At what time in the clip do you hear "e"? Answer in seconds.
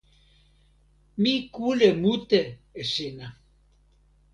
2.79-2.81